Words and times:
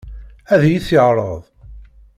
Ad 0.53 0.61
iyi-t-yeɛṛeḍ? 0.65 1.43